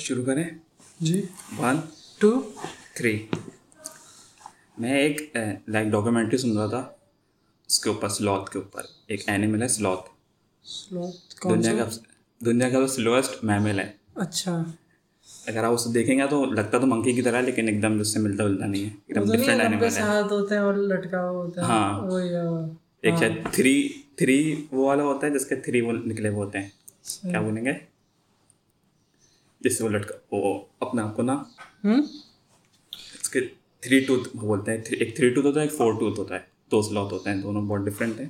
[0.00, 0.44] شروع کریں؟
[1.00, 1.22] جی۔
[1.58, 1.76] One
[2.18, 2.50] to
[2.94, 3.26] three
[4.78, 5.36] میں ایک
[5.68, 6.88] لائک ڈاکیومنٹری سن رہا تھا
[7.66, 10.06] اس کے اوپر سلوت کے اوپر۔ ایک اینیمل ہے سلوت
[11.44, 11.90] دنیا کا
[12.44, 14.62] دنیا کا سلوسٹ میمل ہے۔ اچھا۔
[15.46, 18.12] اگر آپ اسے دیکھیں گے تو لگتا تو منکی کی طرح لیکن ایک دم اس
[18.12, 22.68] سے ملتا جلتا نہیں ہے۔ ایک دم ڈفرینٹ اینیمل ہے۔ اور لٹکا ہے۔ ہاں۔, ہاں۔
[23.02, 26.58] ایک شاید تھری تھری وہ والا ہوتا ہے جس کے تھری وہ نکلے ہوئے ہوتے
[26.58, 26.68] ہیں۔
[27.22, 27.72] کیا بولیں گے؟
[29.60, 31.42] جس سے وہ لٹکا وہ اپنے آپ کو نا؟
[33.20, 33.40] اس کے
[33.80, 36.40] تھری ٹوتھ بولتے ہیں ایک تھری ٹوتھ ہوتا ہے ایک فور ٹوتھ ہوتا ہے۔
[36.70, 38.28] دو سلوت ہوتے ہیں دونوں بہت ڈفرینٹ ہیں۔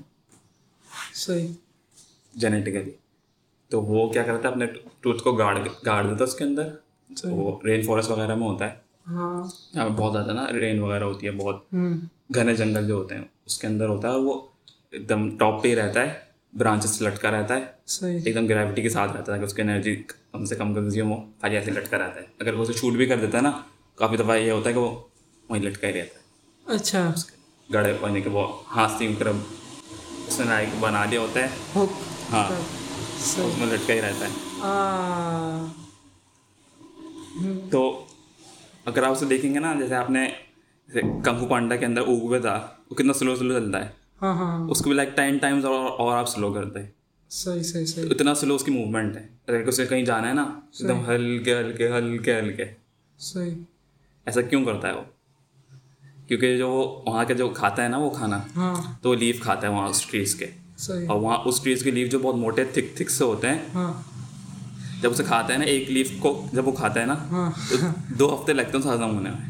[1.14, 1.48] صحیح۔
[2.34, 2.91] جینیٹیکلی
[3.69, 4.66] تو وہ کیا کرتا ہے اپنے
[5.00, 6.69] ٹوتھ کو گاڑ گاڑ دیتا ہے اس کے اندر۔
[7.24, 11.05] وہ رین فارسٹ وغیرہ میں ہوتا ہے۔ ہاں۔ یہاں پہ بہت زیادہ نا رین وغیرہ
[11.05, 11.74] ہوتی ہے بہت
[12.34, 14.41] گھنے جنگل جو ہوتے ہیں اس کے اندر ہوتا ہے وہ
[14.91, 18.46] ایک دم ٹاپ پہ ہی رہتا ہے۔ برانچز سے لٹکا رہتا ہے۔ صحیح۔ ایک دم
[18.46, 20.02] گریوٹی کے ساتھ رہتا ہے کہ اس کی انرجی
[20.32, 23.06] کم سے کم کنزیوم ہو خالی ایسے لٹکا رہتا ہے۔ اگر وہ اسے شوٹ بھی
[23.06, 23.52] کر دیتا ہے نا
[23.94, 25.00] کافی دفعہ یہ ہوتا ہے کہ وہ
[25.48, 26.28] وہیں لٹکا ہی رہتا ہے۔
[26.74, 27.12] اچھا۔
[27.72, 29.34] گڑے یعنی کہ وہ ہاتھ سے طرف
[30.27, 31.48] اس نے بنا دیا ہوتا ہے۔
[32.32, 32.50] ہاں۔
[33.18, 34.33] اس میں لٹکا ہی رہتا ہے۔
[37.70, 38.05] تو
[38.84, 40.30] اگر آپ اسے دیکھیں گے نا جیسے آپ نے
[40.88, 44.69] جیسے پانڈا کے اندر اوگوے تھا وہ کتنا سلو سلو چلتا ہے۔ ہاں ہاں ہاں۔
[44.69, 46.80] اس کو بھی لائک ٹین ٹائمز اور اور آپ سلو کرتے
[47.30, 50.42] صحیح صحیح صحیح۔ اتنا سلو اس کی موومنٹ ہے۔ اگر اسے کہیں جانا ہے نا
[50.42, 52.64] ایک دم ہلکے ہلکے ہلکے ہلکے۔
[53.19, 53.55] صحیح۔
[54.27, 55.02] ایسا کیوں کرتا ہے وہ؟
[56.28, 58.41] کیونکہ جو وہ وہاں کے جو کھاتا ہے نا وہ کھانا
[59.02, 60.46] تو وہ لیف کھاتا ہے وہاں اس ٹریز کے
[61.06, 63.58] اور وہاں اس ٹریز کے لیف جو بہت موٹے تھک تھک سے ہوتے ہیں
[65.02, 67.50] جب اسے کھاتا ہے نا ایک لیف کو جب وہ کھاتا ہے نا
[68.19, 69.48] دو ہفتے لگتے ہیں ہضم ہونے میں۔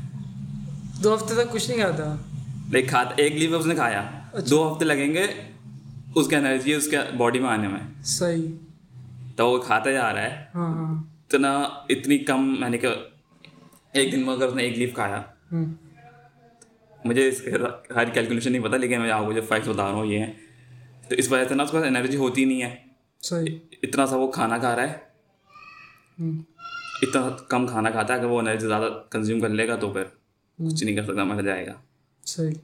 [1.02, 2.14] دو ہفتے تک کچھ نہیں کھاتا۔
[2.70, 4.11] لیک کھاتا ایک لیف اس نے کھایا۔
[4.50, 5.26] دو ہفتے لگیں گے
[6.14, 8.48] اس کی انرجی اس کے باڈی میں آنے میں۔ صحیح۔
[9.36, 11.56] تو وہ کھاتا جا رہا ہے۔ ہاں ہاں۔ اتنا
[11.88, 12.88] اتنی کم یعنی کہ
[13.92, 15.22] ایک دن میں اگر اس نے ایک لیف کھایا۔
[17.04, 17.50] مجھے اس کے
[17.94, 20.33] ہر کیلکولیشن نہیں پتا لیکن میں آپ کو جو فیکٹس بتا رہا ہوں یہ ہیں۔
[21.08, 22.77] تو اس وجہ سے نا اس کے پاس انرجی ہوتی نہیں ہے۔
[23.20, 24.96] صحیح۔ اتنا سا وہ کھانا کھا رہا ہے۔
[27.02, 30.05] اتنا کم کھانا کھاتا ہے اگر وہ انرجی زیادہ کنزیوم کر لے گا تو پھر
[30.58, 31.72] کچھ نہیں کر سکتا مر جائے گا۔
[32.27, 32.55] صحیح۔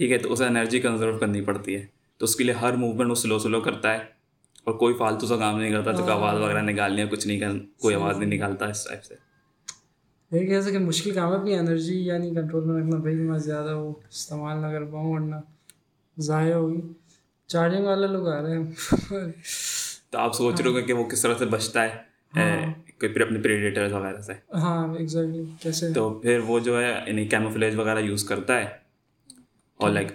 [0.00, 1.86] ٹھیک ہے تو اسے انرجی کنزرو کرنی پڑتی ہے۔
[2.18, 3.98] تو اس کے لیے ہر موومنٹ وہ سلو سلو کرتا ہے
[4.64, 7.50] اور کوئی فالتو سا کام نہیں کرتا تو آواز وغیرہ نکالنی ہے کچھ نہیں کر
[7.80, 9.14] کوئی آواز نہیں نکالتا اس ٹائپ سے۔
[10.32, 13.76] یہ کہہ سکے مشکل کام ہے اپنی انرجی یعنی کنٹرول میں رکھنا۔ بھائی میں زیادہ
[13.76, 15.36] وہ استعمال نہ کر پاؤں ورنہ
[16.18, 16.80] ضائع ہوگی۔
[17.46, 18.70] چارجنگ والے لوگ آ رہے ہیں۔
[20.10, 21.96] تو آپ سوچ رہے ہو کہ وہ کس طرح سے بچتا ہے
[22.98, 27.26] کوئی پھر اپنے پریڈیٹرز وغیرہ سے ہاں ایگزیکٹلی کیسے؟ تو پھر وہ جو ہے یعنی
[27.26, 28.89] کیموفلیج وغیرہ یوز کرتا ہے۔
[29.80, 30.08] اور لائک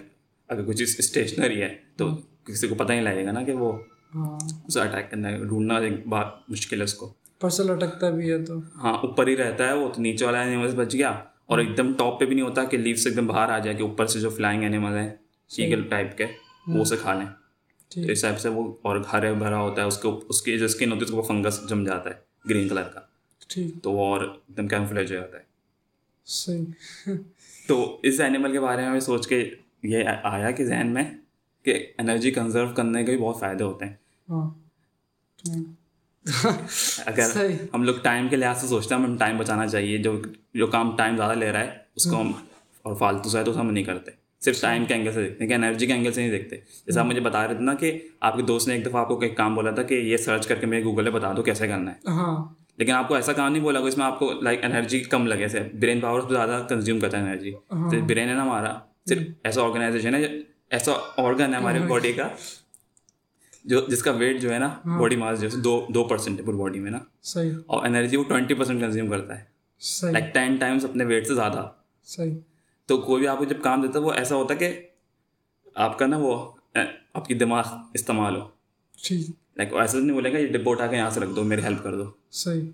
[0.48, 2.08] اگر کچھ چیز اسٹیشنری ہے تو
[2.44, 3.78] کسی کو پتہ نہیں لگے گا نا کہ وہ
[4.14, 8.32] ہاں۔ اسے اٹیک کرنا ہے ڈھونڈنا ایک بات مشکل ہے اس کو۔ پرسل اٹکتا بھی
[8.32, 11.10] ہے تو۔ ہاں اوپر ہی رہتا ہے وہ تو نیچے والا اینیمل بچ گیا۔
[11.46, 13.58] اور ایک دم ٹاپ پہ بھی نہیں ہوتا کہ لیف سے ایک دم باہر آ
[13.58, 15.10] جائے کہ اوپر سے جو فلائنگ اینیمل ہیں
[15.56, 16.26] ایگل ٹائپ کے
[16.66, 17.26] وہ اسے کھا لیں۔
[17.88, 20.64] تو اس ٹائپ سے وہ اور ہرے بھرا ہوتا ہے اس کو اس کی جو
[20.64, 22.14] اسکن ہوتی ہے اس کو فنگس جم جاتا ہے
[22.50, 23.00] گرین کلر کا۔
[23.48, 25.42] ٹھیک۔ تو وہ اور ایک دم کیمفلیج ہو جاتا ہے۔
[26.26, 26.64] صحیح۔
[27.66, 29.50] تو اس اینیمل کے بارے میں سوچ کے
[29.82, 31.04] یہ آیا کہ ذہن میں
[31.64, 33.92] کہ انرجی کنزرو کرنے کے بھی بہت فائدے ہوتے ہیں۔
[34.30, 34.50] ہاں۔
[37.06, 40.22] اگر ہم لوگ ٹائم کے لحاظ سے سوچتے ہیں ہمیں ٹائم بچانا چاہیے جو
[40.54, 42.32] جو کام ٹائم زیادہ لے رہا ہے اس کو ہم
[42.82, 44.10] اور فالتو سے ہے تو ہم نہیں کرتے۔
[44.40, 47.00] صرف ٹائم کے اینگل سے دیکھتے ہیں کہ انرجی کے اینگل سے نہیں دیکھتے۔ جیسے
[47.00, 49.20] آپ مجھے بتا رہے تھے نا کہ آپ کے دوست نے ایک دفعہ آپ کو
[49.20, 51.68] ایک کام بولا تھا کہ یہ سرچ کر کے میرے گوگل پہ بتا دو کیسے
[51.68, 54.32] کرنا ہے۔ ہاں۔ لیکن آپ کو ایسا کام نہیں بولا کہ اس میں آپ کو
[54.42, 57.52] لائک انرجی کم لگے سے برین پاور زیادہ کنزیوم کرتا ہے انرجی
[57.90, 58.78] صرف برین ہے نا ہمارا.
[59.08, 60.26] صرف ایسا آرگنائزیشن ہے
[60.70, 62.28] ایسا آرگن ہے ہماری باڈی کا
[63.64, 66.44] جو جس کا ویٹ جو ہے نا باڈی ماس جو ہے دو دو پرسینٹ ہے
[66.44, 66.98] پوری باڈی میں نا.
[67.22, 67.52] صحیح.
[67.66, 69.44] اور انرجی وہ ٹوینٹی پرسینٹ کنزیوم کرتا ہے.
[70.12, 71.66] لائک ٹین ٹائمس اپنے ویٹ سے زیادہ.
[72.08, 72.34] صحیح.
[72.88, 74.72] تو کوئی بھی آپ کو جب کام دیتا ہے وہ ایسا ہوتا ہے کہ
[75.76, 76.36] آپ کا نا وہ
[77.14, 78.48] آپ کی دماغ استعمال ہو.
[78.98, 79.30] ٹھیک.
[79.56, 81.82] لائک ایسا نہیں بولے گا یہ ڈبے اٹھا کے یہاں سے رکھ دو میری ہیلپ
[81.82, 82.70] کر دو صحیح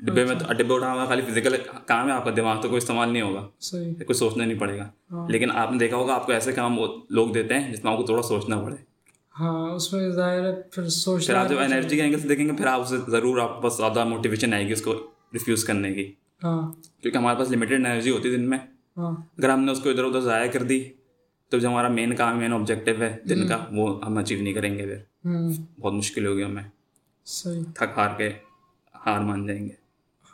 [0.00, 1.56] ڈبے میں ڈبے اٹھانا خالی فزیکل
[1.86, 4.78] کام ہے آپ کا دماغ تو کوئی استعمال نہیں ہوگا صحیح کچھ سوچنا نہیں پڑے
[4.78, 4.88] گا
[5.28, 6.78] لیکن آپ نے دیکھا ہوگا آپ کو ایسے کام
[7.10, 8.76] لوگ دیتے ہیں جس میں آپ کو تھوڑا سوچنا پڑے
[9.34, 12.46] ہاں اس میں ظاہر ہے پھر پھر سوچنا آپ جب انرجی کے اینگل سے دیکھیں
[12.48, 14.94] گے پھر آپ اسے ضرور آپ کے پاس زیادہ موٹیویشن آئے گی اس کو
[15.32, 16.12] ریفیوز کرنے کی
[16.44, 16.60] ہاں
[17.02, 18.58] کیونکہ ہمارے پاس لمیٹیڈ انرجی ہوتی ہے دن میں
[18.96, 20.82] اگر ہم نے اس کو ادھر ادھر ضائع کر دی
[21.52, 24.78] تو جو ہمارا مین کام مین آبجیکٹیو ہے دن کا وہ ہم اچیو نہیں کریں
[24.78, 26.62] گے پھر بہت مشکل ہوگی ہمیں۔
[27.24, 28.30] صحیح۔ تھک ہار کے
[29.06, 29.74] ہار مان جائیں گے۔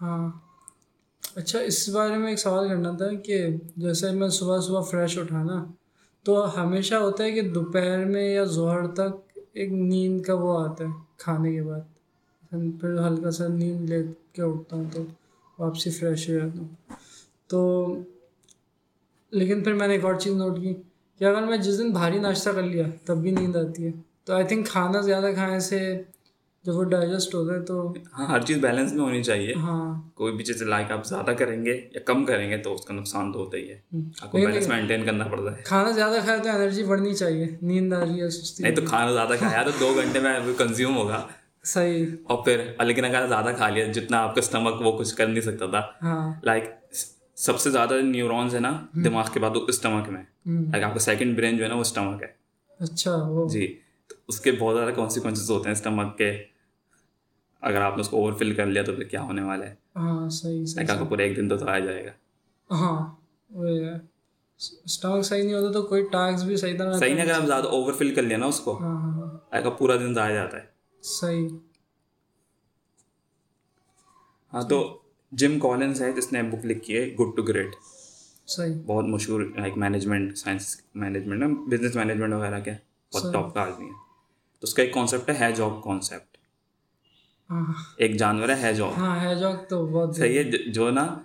[0.02, 0.30] ہاں۔
[1.34, 3.46] اچھا اس بارے میں ایک سوال کرنا تھا کہ
[3.76, 5.64] جیسے میں صبح صبح فریش اٹھانا
[6.22, 10.84] تو ہمیشہ ہوتا ہے کہ دوپہر میں یا ظہر تک ایک نیند کا وہ آتا
[10.84, 11.80] ہے کھانے کے بعد۔
[12.80, 14.02] پھر ہلکا سا نیند لے
[14.32, 15.04] کے اٹھتا ہوں تو
[15.58, 16.68] واپسی فریش ہو جاتا ہوں۔
[17.46, 17.96] تو
[19.30, 20.74] لیکن پھر میں نے ایک اور چیز نوٹ کی
[21.18, 23.92] کہ اگر میں جس دن بھاری ناشتہ کر لیا تب بھی نیند آتی ہے۔
[24.24, 26.02] تو آئی تھنک کھانا زیادہ کھانے سے
[26.64, 30.32] جب وہ ڈائجسٹ ہوتا ہے تو ہاں ہر چیز بیلنس میں ہونی چاہیے۔ ہاں۔ کوئی
[30.32, 33.32] بھی چیز لائک آپ زیادہ کریں گے یا کم کریں گے تو اس کا نقصان
[33.32, 33.80] تو ہوتا ہی ہے۔
[34.20, 37.92] آپ کو بیلنس مینٹین کرنا پڑتا ہے۔ کھانا زیادہ کھائے تو انرجی بڑھنی چاہیے نیند
[37.92, 41.26] آ رہی ہے سستی نہیں تو کھانا زیادہ کھایا تو دو گھنٹے میں کنزیوم ہوگا۔
[41.64, 45.26] صحیح۔ اور پھر لیکن اگر زیادہ کھا لیا جتنا آپ کا اسٹمک وہ کچھ کر
[45.26, 46.64] نہیں سکتا تھا۔ ہاں۔ لائک
[47.34, 50.98] سب سے زیادہ نیورونز ہے نا دماغ کے بعد وہ اسٹمک میں۔ لائک آپ کا
[50.98, 52.28] سیکنڈ برین جو ہے نا وہ اسٹمک ہے۔
[52.80, 53.16] اچھا
[53.52, 53.78] جی۔
[54.28, 56.44] اس کے بہت زیادہ کانسیکوینسز ہوتے ہیں اسٹمک کے۔
[57.62, 59.74] اگر آپ نے اس کو اوور فل کر لیا تو پھر کیا ہونے والا ہے؟
[59.96, 62.10] ہاں صحیح صحیح آپ کو پورا ایک دن تو آیا جائے گا۔
[62.70, 63.14] ہاں
[64.84, 67.66] اسٹمک صحیح نہیں ہوتا تو کوئی ٹاسک بھی صحیح طرح صحیح نہیں اگر آپ زیادہ
[67.66, 70.66] اوور فل کر لیا نا اس کو ہاں ہاں ہاں۔ پورا دن ضائع جاتا ہے۔
[71.02, 71.48] صحیح۔
[74.52, 74.98] ہاں تو
[75.32, 77.74] جم کالنس ہے جس نے بک لکھی ہے گڈ ٹو گریٹ
[78.46, 82.72] صحیح۔ بہت مشہور like management science management business management وغیرہ کے۔
[83.12, 84.02] بہت ٹاپ کا آدمی ہے۔
[84.64, 86.36] تو اس کا ایک کانسیپٹ ہے جاب کانسیپٹ
[87.50, 91.18] ہاں ایک جانور ہے جاب ہاں ہے جاک تو بہت صحیح ہے جو نا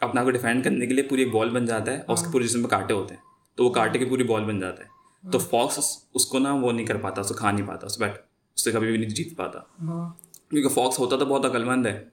[0.00, 2.22] اپنا آپ کو ڈیفینڈ کرنے کے لیے پوری ایک بال بن جاتا ہے اور اس
[2.22, 3.22] کے پورے جسم پہ کانٹے ہوتے ہیں۔
[3.54, 4.88] تو وہ کانٹے کی پوری بال بن جاتا ہے۔
[5.30, 7.98] تو فاکس اس کو نا وہ نہیں کر پاتا اس کو کھا نہیں پاتا اس
[7.98, 8.14] بیٹ
[8.54, 10.10] اس سے کبھی بھی نہیں جیت پاتا۔ ہاں۔
[10.50, 12.04] کیونکہ فاکس ہوتا تو بہت عقل مند ہے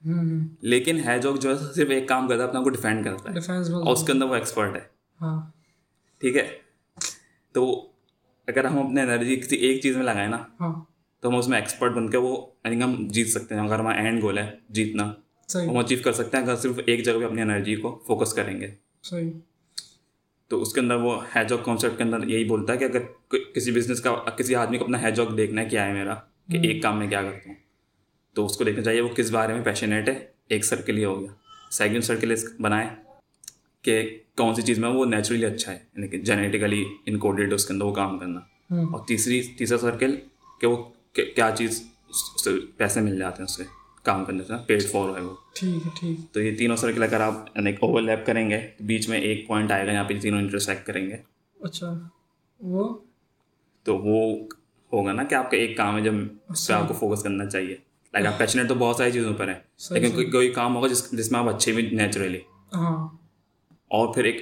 [0.62, 3.58] لیکن ہے جو جو ہے صرف ایک کام کرتا ہے اپنا کو ڈیفینڈ کرتا ہے۔
[3.74, 4.82] اور اس کے اندر وہ ایکسپرٹ ہے۔
[5.22, 5.52] ہاں۔
[6.18, 6.58] ٹھیک ہے؟
[7.52, 7.90] تو
[8.50, 10.84] اگر ہم اپنے انرجی کسی ایک چیز میں لگائیں نا ہاں۔
[11.22, 14.02] تو ہم اس میں ایکسپرٹ بن کے وہ یعنی ہم جیت سکتے ہیں۔ اگر ہمارا
[14.02, 15.14] اینڈ گول ہے جیتنا
[15.48, 18.34] صحیح۔ ہم اچیو کر سکتے ہیں۔ اگر صرف ایک جگہ پہ اپنی انرجی کو فوکس
[18.34, 18.68] کریں گے۔
[19.04, 19.32] صحیح۔
[20.48, 23.00] تو اس کے اندر وہ ہیجاک کانسیپٹ کے اندر یہی بولتا ہے کہ اگر
[23.56, 26.14] کسی بزنس کا کسی آدمی کو اپنا ہیجاک دیکھنا ہے کیا ہے میرا
[26.52, 27.56] کہ ایک کام میں کیا کرتا ہوں۔
[28.34, 31.22] تو اس کو دیکھنا چاہیے وہ کس بارے میں پیشنیٹ ہے۔ ایک سرکل ہی ہو
[31.22, 31.30] گیا۔
[31.72, 32.90] سیکنڈ سرکل بنائیں
[33.82, 37.74] کہ کون سی چیز میں وہ نیچرلی اچھا ہے یعنی کہ جینیٹیکلی انکوڈیڈ اس کے
[37.74, 38.40] اندر وہ کام کرنا۔
[38.82, 40.16] اور تیسری تیسرا سرکل
[40.62, 40.84] کہ وہ
[41.14, 43.64] کیا چیز اس- سے پیسے مل جاتے ہیں اس سے
[44.04, 47.20] کام کرنے سے پیڈ فور ہے وہ۔ ٹھیک ہے ٹھیک۔ تو یہ تینوں سرکل اگر
[47.20, 50.40] آپ یعنی اوور لیپ کریں گے بیچ میں ایک پوائنٹ آئے گا یہاں پہ تینوں
[50.40, 51.16] انٹرسیکٹ کریں گے۔
[51.62, 52.08] اچھا
[52.60, 52.98] وہ؟
[53.84, 54.48] تو وہ
[54.94, 56.14] ہوگا نا کہ آپ کا ایک کام ہے جب
[56.50, 57.78] اس پہ آپ کو فوکس کرنا چاہیے۔
[58.14, 59.60] لائک آپ پیشنیٹ تو بہت ساری چیزوں پر ہیں
[59.90, 62.40] لیکن کوئی کوئی کام ہوگا جس جس میں آپ اچھے بھی نیچرلی
[62.76, 63.08] ہاں۔
[63.90, 64.42] اور پھر ایک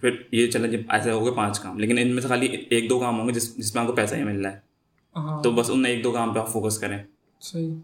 [0.00, 2.90] پھر یہ چلیں جب ایسے ہو گئے پانچ کام لیکن ان میں سے خالی ایک
[2.90, 4.58] دو کام ہوں گے جس جس میں آپ کو پیسہ ہی مل رہا ہے۔
[5.16, 6.98] ہاں۔ تو بس ان ایک دو کام پہ آپ فوکس کریں۔
[7.40, 7.74] صحیح۔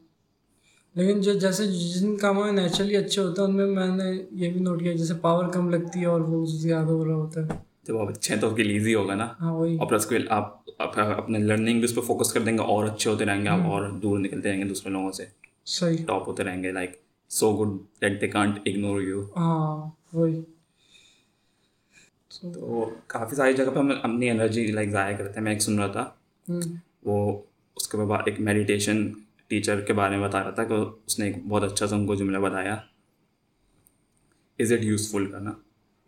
[0.94, 4.52] لیکن جو جیسے جن کاموں میں نیچرلی اچھے ہوتے ہیں ان میں میں نے یہ
[4.52, 7.48] بھی نوٹ کیا جیسے پاور کم لگتی ہے اور وہ زیادہ ہو رہا ہوتا ہے۔
[7.88, 10.12] جب آپ اچھے ہیں تو آپ کے لیے ایزی ہوگا نا۔ ہاں وہی۔ اور پلس
[10.30, 13.42] آپ آپ اپنے لرننگ بھی اس پہ فوکس کر دیں گے اور اچھے ہوتے رہیں
[13.42, 15.24] گے آپ اور دور نکلتے رہیں گے دوسرے لوگوں سے۔
[15.66, 16.90] صحیح۔ ٹاپ ہوتے رہیں گے like
[17.28, 20.42] so good that they can't ignore you ہاں وہی۔
[22.40, 25.78] تو کافی ساری جگہ پہ ہم اپنی انرجی لائک ضائع کرتے ہیں میں ایک سن
[25.78, 26.10] رہا تھا۔
[27.02, 27.42] وہ
[27.76, 29.12] اس کے بعد ایک میڈیٹیشن
[29.46, 30.74] ٹیچر کے بارے میں بتا رہا تھا کہ
[31.06, 32.74] اس نے ایک بہت اچھا سا ان کو جملہ بتایا۔
[34.58, 35.52] از اٹ یوزفل کا نا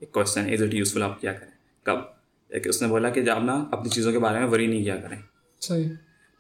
[0.01, 1.51] ایک کوشچن از اٹ یوزفل آپ کیا کریں؟
[1.83, 1.97] کب؟
[2.49, 4.97] ایک اس نے بولا کہ جب نا اپنی چیزوں کے بارے میں وری نہیں کیا
[4.97, 5.19] کریں۔
[5.61, 5.89] صحیح۔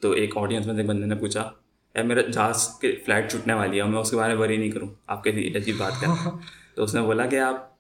[0.01, 1.51] تو ایک آڈینس میں ایک بندے نے پوچھا
[1.95, 4.57] اے میرا جہاز کے فلائٹ چھوٹنے والی ہے اور میں اس کے بارے میں وری
[4.57, 6.31] نہیں کروں آپ کیسی عجیب بات کریں
[6.75, 7.74] تو اس نے بولا کہ آپ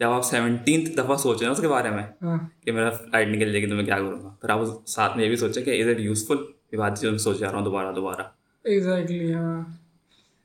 [0.00, 3.52] جب آپ سیونٹینتھ دفعہ سوچیں نا اس کے بارے میں ہاں۔ کہ میرا فلائٹ نکل
[3.52, 5.82] جائے گی تو میں کیا کروں گا؟ پھر آپ ساتھ میں یہ بھی سوچیں کہ
[5.82, 6.36] از اٹ یوزفل
[6.72, 8.22] یہ بات چیزوں میں سوچ جا رہا ہوں دوبارہ دوبارہ۔
[8.64, 9.62] ایگزیکٹلی ہاں۔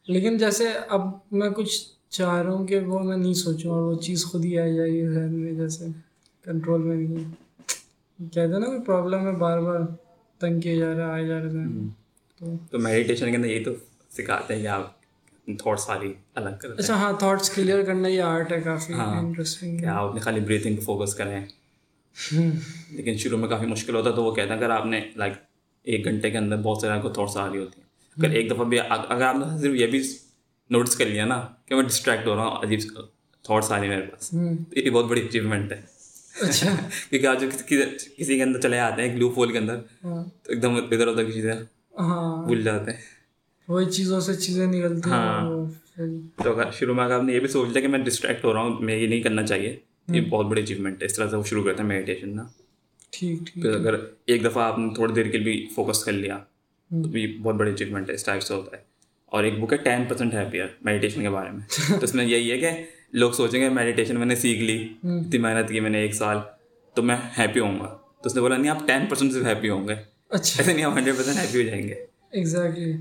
[0.07, 1.01] لیکن جیسے اب
[1.31, 4.59] میں کچھ چاہ رہا ہوں کہ وہ میں نہیں سوچوں اور وہ چیز خود ہی
[4.59, 5.87] آ جائے گی ذہن میں جیسے
[6.45, 7.31] کنٹرول میں نہیں۔
[8.19, 9.79] کہتے ہیں نا کوئی پرابلم ہے بار بار
[10.41, 11.87] تنگ کیے جا رہا ہے جا رہا ہے
[12.39, 13.71] تو تو میڈیٹیشن کے اندر یہی تو
[14.11, 14.96] سکھاتے ہیں کہ آپ
[15.47, 19.77] تھاٹ ساری الگ کرتے ہیں اچھا ہاں تھاٹس کلیئر کرنا یہ آرٹ ہے کافی انٹرسٹنگ
[19.77, 21.41] کہ آپ اپنی خالی بریتھنگ پہ فوکس کریں
[22.91, 25.33] لیکن شروع میں کافی مشکل ہوتا ہے تو وہ کہتے ہیں اگر آپ نے لائک
[25.83, 27.87] ایک گھنٹے کے اندر بہت سارے کو تھاٹس آ رہی ہوتی ہیں
[28.17, 30.01] اگر ایک دفعہ بھی اگر آپ نے صرف یہ بھی
[30.69, 32.79] نوٹس کر لیا نا کہ میں ڈسٹریکٹ ہو رہا ہوں عجیب
[33.45, 35.81] تھاٹس آ رہی میرے پاس تو یہ بہت بڑی اچیومنٹ ہے
[36.41, 36.75] اچھا
[37.09, 37.49] کیونکہ آج جو
[38.17, 41.07] کسی کے اندر چلے آتے ہیں ایک لوپ ہول کے اندر تو ایک دم ادھر
[41.07, 41.53] ادھر کی چیزیں
[41.93, 43.15] بھول جاتے ہیں
[43.67, 45.65] وہی چیزوں سے چیزیں نکلتی ہیں ہاں۔
[46.43, 48.79] تو شروع میں آپ نے یہ بھی سوچ لیا کہ میں ڈسٹریکٹ ہو رہا ہوں
[48.79, 49.75] میں یہ نہیں کرنا چاہیے۔
[50.07, 52.43] یہ بہت بڑی اچیومنٹ ہے۔ اس طرح سے وہ شروع کرتے ہیں میڈیٹیشن نا۔
[53.09, 53.95] ٹھیک ٹھیک اگر
[54.25, 56.37] ایک دفعہ آپ نے تھوڑی دیر کے لیے بھی فوکس کر لیا
[56.89, 58.81] تو یہ بہت بڑی اچیومنٹ ہے اس ٹائپ سے ہوتا ہے۔
[59.25, 62.51] اور ایک بک ہے ٹین پرسینٹ ہیپیئر میڈیٹیشن کے بارے میں۔ تو اس میں یہی
[62.51, 62.69] ہے کہ
[63.13, 66.37] لوگ سوچیں گے میڈیٹیشن میں نے سیکھ لی اتنی محنت کی میں نے ایک سال
[66.93, 69.69] تو میں ہیپی ہوں گا۔ تو اس نے بولا نہیں آپ ٹین پرسینٹ صرف ہیپی
[69.69, 69.95] ہوں گے۔
[70.29, 72.93] اچھا۔ ایسے نہیں آپ ہنڈریڈ پرسینٹ ہیپی ہو جائیں گے۔ ایگزیکٹلی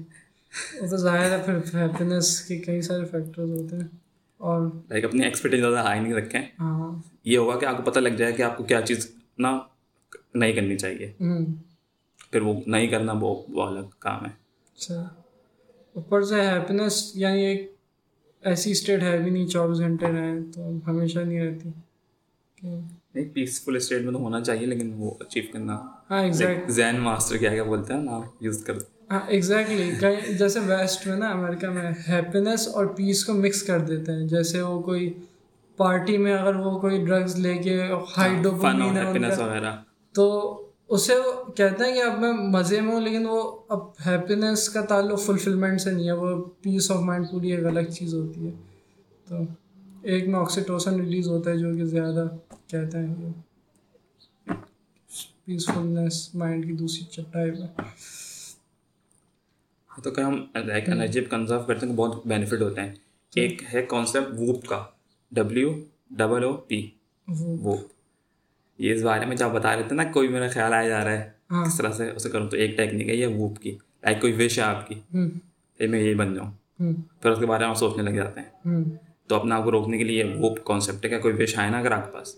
[0.80, 3.88] وہ تو ظاہر ہے پھر ہیپینس کے کئی سارے فیکٹرز ہوتے ہیں۔
[4.36, 7.98] اور لائک اپنی ایکسپیکٹیشن زیادہ ہائی نہیں رکھیں۔ ہاں۔ یہ ہوگا کہ آپ کو پتہ
[7.98, 9.58] لگ جائے کہ آپ کو کیا چیز نا
[10.34, 11.12] نہیں کرنی چاہیے۔
[12.30, 14.30] پھر وہ نہیں کرنا وہ الگ کام ہے۔
[14.76, 15.08] اچھا۔
[15.92, 17.74] اوپر سے ہیپینس یعنی ایک
[18.40, 21.68] ایسی اسٹیٹ ہے بھی نہیں چوبیس گھنٹے رہیں تو ہمیشہ نہیں رہتی۔
[23.12, 27.36] ایک پیسفل اسٹیٹ میں تو ہونا چاہیے لیکن وہ اچیو کرنا۔ ہاں ایگزیکٹ زین ماسٹر
[27.36, 28.74] کیا کیا بولتے ہیں نام یوز کر
[29.10, 29.90] ہاں ایگزیکٹلی
[30.38, 34.60] جیسے ویسٹ میں نا امریکہ میں ہیپینس اور پیس کو مکس کر دیتے ہیں۔ جیسے
[34.62, 35.12] وہ کوئی
[35.76, 37.80] پارٹی میں اگر وہ کوئی ڈرگز لے کے
[38.16, 38.96] ہائی ڈوپامین
[39.38, 39.76] وغیرہ۔
[40.14, 40.26] تو
[40.88, 44.80] اسے وہ کہتے ہیں کہ اب میں مزے میں ہوں لیکن وہ اب ہیپینس کا
[44.80, 46.28] تعلق فلفلمنٹ سے نہیں ہے۔ وہ
[46.62, 48.52] پیس آف مائنڈ پوری ایک الگ چیز ہوتی ہے۔
[49.28, 49.36] تو
[50.02, 52.26] ایک میں آکسیٹوسن ریلیز ہوتا ہے جو کہ زیادہ
[52.66, 53.28] کہتے ہیں کہ
[55.44, 57.66] پیسفلنس مائنڈ کی دوسری چٹائی میں
[60.02, 62.94] تو کہ ہم لائک انرجی کنزرو کرتے ہیں تو بہت بینیفٹ ہوتے ہیں۔
[63.34, 64.84] ایک ہے کانسیپٹ ووپ کا۔
[65.32, 65.72] ڈبلیو
[66.10, 66.90] ڈبل او پی
[67.28, 67.80] ووپ
[68.78, 71.12] یہ اس بارے میں جب بتا رہے تھے نا کوئی میرا خیال آیا جا رہا
[71.12, 73.70] ہے۔ ہاں۔ کس طرح سے اسے کروں تو ایک ٹیکنیک ہے یہ ووپ کی۔
[74.02, 74.94] لائک کوئی وش ہے آپ کی۔
[75.86, 76.50] میں یہی بن جاؤں۔
[77.22, 78.48] پھر اس کے بارے میں آپ سوچنے لگ جاتے ہیں۔
[79.26, 81.78] تو اپنے آپ کو روکنے کے لیے وہ کانسیپٹ ہے۔ کہ کوئی وش آئے نا
[81.78, 82.36] اگر آپ کے پاس۔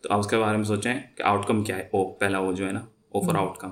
[0.00, 2.52] تو آپ اس کے بارے میں سوچیں کہ آؤٹ کم کیا ہے۔ او پہلا وہ
[2.52, 3.70] جو ہے نا او فار آؤٹ کم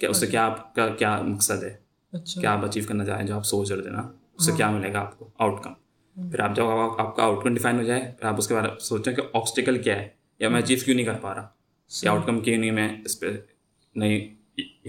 [0.00, 1.81] کہ اس سے کیا آپ کا کیا مقصد ہے؟
[2.12, 4.00] اچھا۔ کیا آپ اچیو کرنا چاہیں جو آپ سوچ رہے تھے نا
[4.34, 5.72] اس سے کیا ملے گا آپ کو؟ آؤٹ کم
[6.30, 6.66] پھر آپ جب
[6.98, 9.22] آپ کا آؤٹ کم ڈیفائن ہو جائے پھر آپ اس کے بارے میں سوچیں کہ
[9.32, 11.48] آبسٹیکل کیا ہے یا میں اچیو کیوں نہیں کر پا رہا؟
[11.90, 13.26] یا آؤٹ کم کیوں نہیں میں اس پہ
[13.94, 14.28] نہیں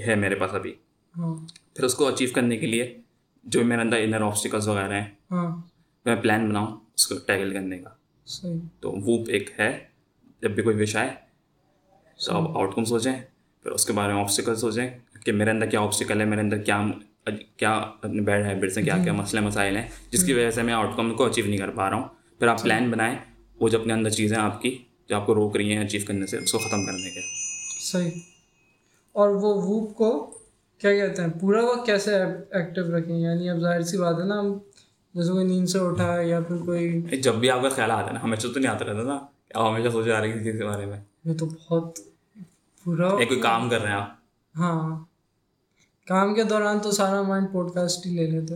[0.07, 0.73] ہے میرے پاس ابھی۔
[1.17, 1.35] ہاں۔
[1.75, 2.97] پھر اس کو اچیو کرنے کے لیے
[3.43, 5.55] جو میرے اندر انر آبسٹیکلس وغیرہ ہیں ہاں۔
[6.05, 7.89] میں پلان بناؤں اس کو ٹیکل کرنے کا۔
[8.79, 9.79] تو ووپ ایک ہے
[10.41, 11.09] جب بھی کوئی وش آئے
[12.19, 13.13] تو آپ آؤٹ کم سوچیں
[13.65, 14.89] پھر اس کے بارے میں آبسٹیکل سوچیں
[15.25, 16.81] کہ میرے اندر کیا آبسٹیکل ہے میرے اندر کیا
[17.57, 20.73] کیا اپنے بیڈ ہیبٹس ہیں کیا کیا مسئلے مسائل ہیں جس کی وجہ سے میں
[20.73, 22.03] آؤٹ کم کو اچیو نہیں کر پا رہا ہوں۔
[22.39, 23.15] پھر آپ پلان بنائیں
[23.59, 24.77] وہ جو اپنے اندر چیزیں آپ کی
[25.09, 27.21] جو آپ کو روک رہی ہیں اچیو کرنے سے اس کو ختم کرنے کے۔
[27.91, 28.11] صحیح۔
[29.11, 30.37] اور وہ ووپ کو
[30.77, 32.15] کیا کہتے ہیں؟ پورا وقت کیسے
[32.51, 34.57] ایکٹیو رکھیں؟ یعنی اب ظاہر سی بات ہے نا ہم
[35.13, 38.07] جیسے کوئی نیند سے اٹھا ہے یا پھر کوئی جب بھی آپ کا خیال آتا
[38.07, 39.19] ہے نا ہمیشہ تو نہیں آتا رہتا نا
[39.53, 41.99] آپ ہمیشہ سوچے آ رہی کسی کے بارے میں۔ یہ تو بہت
[42.83, 44.09] پورا ایک کوئی کام کر رہے ہیں آپ۔
[44.55, 45.12] ہاں۔
[46.07, 48.55] کام کے دوران تو سارا مائنڈ پوڈ کاسٹ ہی لے لیتے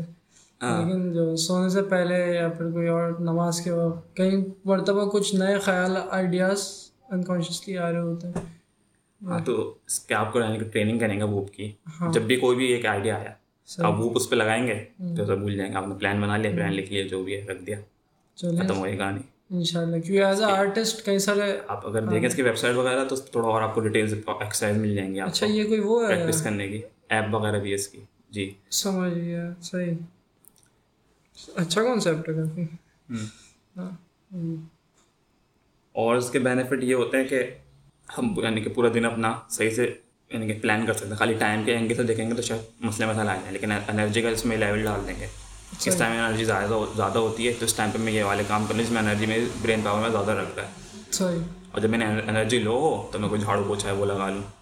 [0.61, 4.35] ہاں۔ لیکن جو سونے سے پہلے یا پھر کوئی اور نماز کے وقت کئی
[4.65, 6.63] مرتبہ کچھ نئے خیال آئیڈیاز
[7.09, 8.45] انکانشیسلی آ رہے ہوتے ہیں۔
[9.21, 9.53] ہاں تو
[9.87, 12.57] اس پہ آپ کو یعنی کہ ٹریننگ کریں گے ووپ کی۔ ہاں۔ جب بھی کوئی
[12.57, 13.31] بھی ایک آئیڈیا آیا
[13.77, 14.83] آپ ووپ اس پہ لگائیں گے
[15.17, 17.35] تو سب بھول جائیں گے۔ آپ نے پلان بنا لیا پلان لکھ لیا جو بھی
[17.35, 17.77] ہے رکھ دیا۔
[18.37, 22.01] ختم ہوئے گا نہیں ان شاء اللہ کیونکہ ایز اے آرٹسٹ کئی سارے آپ اگر
[22.01, 25.13] دیکھیں اس کی ویب سائٹ وغیرہ تو تھوڑا اور آپ کو ڈیٹیلس ایکسرسائز مل جائیں
[25.15, 27.99] گی اچھا یہ کوئی وہ ہے۔ پریکٹس کرنے کی۔ ایپ وغیرہ بھی ہے اس کی۔
[28.29, 29.93] جی۔ سمجھ گیا صحیح۔
[31.55, 32.63] اچھا کانسیپٹ ہے کافی۔
[33.77, 33.89] ہاں۔
[35.91, 37.43] اور اس کے بینیفٹ یہ ہوتے ہیں کہ
[38.17, 39.93] ہم یعنی کہ پورا دن اپنا صحیح سے
[40.33, 42.61] یعنی کہ پلان کر سکتے ہیں۔ خالی ٹائم کے اینگل سے دیکھیں گے تو شاید
[42.79, 45.27] مسئلے مسئلہ آ جائیں لیکن انرجی کا اس میں لیول ڈال دیں گے۔
[45.85, 48.65] اس ٹائم انرجی زیادہ زیادہ ہوتی ہے تو اس ٹائم پہ میں یہ والے کام
[48.65, 50.67] کرنے جس میں انرجی میں برین پاور میں زیادہ رکھتا ہے۔
[51.11, 51.39] صحیح۔
[51.71, 54.29] اور جب میں نے انرجی لو ہو تو میں کوئی جھاڑو پوچھا ہے وہ لگا
[54.29, 54.56] لوں۔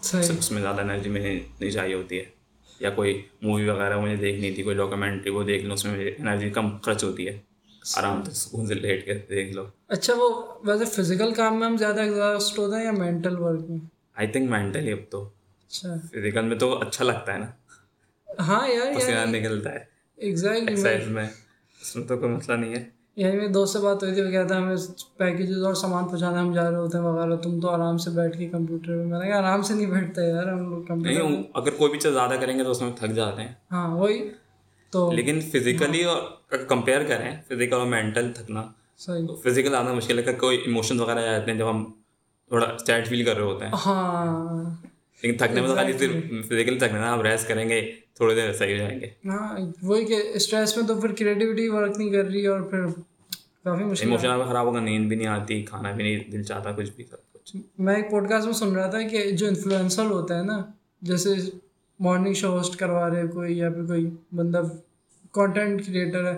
[0.00, 2.24] اس میں زیادہ انرجی میں نہیں چاہیے ہوتی ہے۔
[2.80, 6.50] یا کوئی مووی وغیرہ مجھے دیکھنی تھی کوئی ڈاکومنٹری وہ دیکھ لوں اس میں انرجی
[6.50, 7.38] کم خرچ ہوتی ہے۔
[7.96, 11.76] آرام سے سکون سے لیٹ کے دیکھ لو۔ اچھا وہ ویسے فزیکل کام میں ہم
[11.76, 13.78] زیادہ ایگزاسٹ ہوتے ہیں یا مینٹل ورک میں؟
[14.14, 15.28] آئی تھنک مینٹلی اب تو۔
[15.66, 17.46] اچھا۔ فزیکل میں تو اچھا لگتا ہے نا۔
[18.38, 19.78] ہاں یار پسینہ نکلتا ہے۔
[20.16, 21.28] ایگزیکٹلی میں۔
[21.80, 24.30] اس میں تو کوئی مسئلہ نہیں ہے۔ یعنی میرے دوست سے بات ہوئی تھی وہ
[24.30, 24.76] کہتا ہے ہمیں
[25.16, 28.38] پیکیجز اور سامان پہنچانا ہم جا رہے ہوتے ہیں وغیرہ تم تو آرام سے بیٹھ
[28.38, 31.70] کے کمپیوٹر پہ میں نے کہا آرام سے نہیں بیٹھتا یار ہم لوگ کمپیوٹر اگر
[31.70, 34.30] کوئی بھی چیز زیادہ کریں گے تو اس میں تھک جاتے ہیں۔ ہاں وہی
[34.90, 36.20] تو۔ لیکن فزیکلی اور
[36.56, 38.62] کمپیئر کریں فزیکل اور مینٹل تھکنا
[38.98, 41.84] صحیح۔ فزیکل زیادہ مشکل ہے۔ کہ کوئی ایموشن وغیرہ آ جاتے ہیں جب ہم
[42.48, 44.70] تھوڑا سیڈ فیل کر رہے ہوتے ہیں۔ ہاں۔
[45.22, 48.52] لیکن تھکنے میں تو خالی صرف فزیکلی تھکنا نا آپ ریسٹ کریں گے۔ تھوڑی دیر
[48.52, 52.24] صحیح ہو جائیں گے۔ ہاں وہی کہ اسٹریس میں تو پھر کریٹیوٹی ورک نہیں کر
[52.24, 52.86] رہی اور پھر
[53.64, 56.42] کافی مشکل ایموشن آپ کا خراب ہوگا نیند بھی نہیں آتی کھانا بھی نہیں دل
[56.42, 59.46] چاہتا کچھ بھی۔ سب کچھ۔ میں ایک پوڈ کاسٹ میں سن رہا تھا کہ جو
[59.46, 60.62] انفلوئنسر ہوتا ہے نا
[61.02, 61.34] جیسے
[62.00, 64.62] مارننگ شو ہوسٹ کروا رہے کوئی یا پھر کوئی بندہ
[65.32, 66.36] کانٹینٹ کریٹر ہے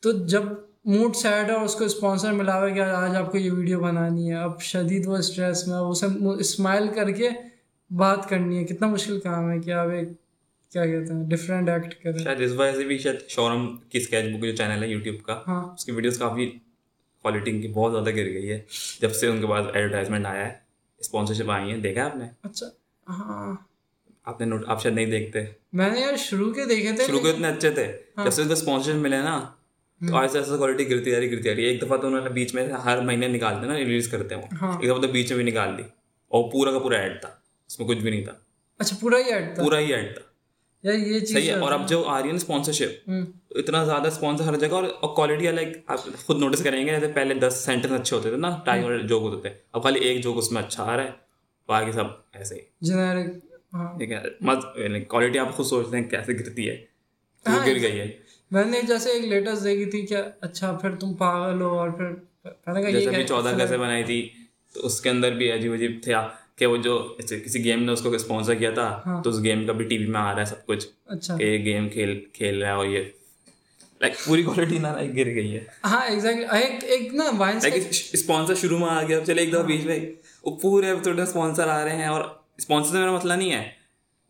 [0.00, 0.42] تو جب
[0.84, 3.52] موڈ سیڈ ہے اور اس کو اسپانسر ملا ہوا ہے کہ آج آپ کو یہ
[3.52, 6.06] ویڈیو بنانی ہے اب شدید وہ اسٹریس میں اسے
[6.38, 7.28] اسمائل کر کے
[7.90, 10.08] بات کرنی ہے۔ کتنا مشکل کام ہے کہ آپ ایک
[10.74, 13.98] کیا کہتے ہیں ڈفرینٹ ایکٹ کر رہے ہیں۔ اس وجہ سے بھی شاید شورم کی
[13.98, 16.46] اسکیچ بک جو چینل ہے یوٹیوب کا ہاں۔ اس کی ویڈیوز کافی
[17.22, 18.60] کوالٹی کی بہت زیادہ گر گئی ہے۔
[19.00, 20.52] جب سے ان کے پاس ایڈورٹائزمنٹ آیا ہے
[20.98, 22.66] اسپانسرشپ آئی دیکھا آپ نے؟ اچھا
[23.08, 23.56] ہاں۔
[24.24, 27.20] آپ نے نوٹ آپ شاید نہیں دیکھتے۔ میں نے یار شروع کے دیکھے تھے شروع
[27.20, 29.50] کے اتنے اچھے تھے۔ ہاں۔ جب سے ان کو اسپانسرشپ ملے نا
[30.00, 32.54] تو کوالٹی گرتی جا رہی گرتی جا رہی۔ ہے ایک دفعہ تو انہوں نے بیچ
[32.54, 35.78] میں ہر مہینے نا ریلیز کرتے ہیں۔ ہاں۔ ایک دفعہ تو بیچ میں بھی نکال
[35.78, 35.82] دی۔
[36.28, 37.28] اور پورا کا پورا ایڈ تھا۔
[37.68, 38.32] اس میں کچھ بھی نہیں تھا۔
[38.78, 40.33] اچھا پورا ہی ایڈ تھا۔ پورا ہی ایڈ تھا۔
[40.84, 43.10] یہ چیز اور اب جو آ رہی ہے نا اسپانسرشپ
[43.58, 47.62] اتنا زیادہ اسپانسر ہر جگہ اور کوالٹی لائک آپ خود نوٹس کریں گے پہلے دس
[47.64, 50.62] سینٹنس اچھے ہوتے تھے نا ٹائم جوک ہوتے تھے۔ اب خالی ایک جوک اس میں
[50.62, 51.10] اچھا آ رہا ہے
[51.68, 53.32] باقی سب ایسے کوالٹی
[53.72, 56.76] ہاں۔ یعنی آپ خود سوچتے ہیں کیسے گرتی ہے
[57.46, 58.06] ہاں، گر گئی ہے۔
[58.50, 62.12] میں نے جیسے ایک لیٹسٹ دیکھی تھی کہ اچھا پھر تم پاگل ہو اور پھر
[63.24, 64.28] چودہ کیسے بنائی تھی
[64.74, 67.92] تو اس کے اندر بھی عجیب عجیب تھے۔ آپ کہ وہ جو کسی گیم نے
[67.92, 70.32] اس کو اسپانسر کیا تھا ہاں۔ تو اس گیم کا بھی ٹی وی میں آ
[70.32, 73.04] رہا ہے سب کچھ اچھا۔ کہ یہ گیم کھیل کھیل رہا ہے اور یہ
[74.00, 77.66] لائک پوری کوالٹی نہ لائک گر گئی ہے۔ ہاں ایگزیکٹلی ایک نا وائنس
[78.12, 79.98] اسپانسر شروع میں آ گیا چلے ایک دفعہ ہاں۔ بیچ میں
[80.44, 82.24] وہ پورے اسپانسر آ رہے ہیں اور
[82.58, 83.64] اسپانسر سے میرا مسئلہ نہیں ہے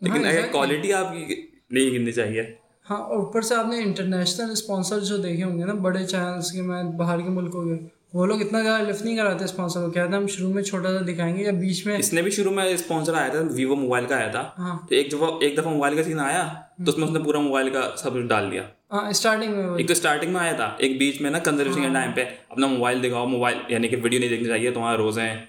[0.02, 1.34] لیکن ہاں، اگر کوالٹی آپ کی
[1.70, 2.42] نہیں چاہیے۔
[2.86, 6.62] ہاں اوپر سے آپ نے انٹرنیشنل اسپانسر جو دیکھے ہوں گے نا بڑے چینلس کے
[6.62, 7.76] میں باہر کے ملکوں کے
[8.14, 10.88] وہ لوگ اتنا زیادہ لفٹ نہیں کراتے اسپانسر کو کیا تھا ہم شروع میں چھوٹا
[10.88, 13.76] سا دکھائیں گے یا بیچ میں اس نے بھی شروع میں اسپانسر آیا تھا ویوو
[13.76, 16.44] موبائل کا آیا تھا۔ ہاں۔ تو ایک دفعہ ایک دفعہ موبائل کا سین آیا
[16.84, 19.64] تو اس میں اس نے پورا موبائل کا سب کچھ ڈال دیا۔ ہاں، اسٹارٹنگ میں
[19.76, 22.24] ایک تو اسٹارٹنگ میں آیا تھا ایک بیچ میں نا کنزرویشن کے ہاں۔ ٹائم پہ
[22.48, 25.46] اپنا موبائل دکھاؤ موبائل یعنی کہ ویڈیو نہیں دیکھنی چاہیے تمہارا روزے ہیں۔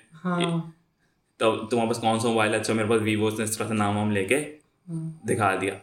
[1.37, 3.73] تو تمہارے پاس کون سا موبائل ہے؟ اچھا میرے پاس ویوو نے اس طرح سے
[3.73, 4.57] نام وام لے کے
[5.29, 5.73] دکھا دیا۔